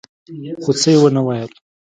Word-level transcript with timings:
خو 0.63 0.71
څه 0.81 0.89
يې 0.93 0.97
ونه 1.01 1.21
ويل. 1.27 1.51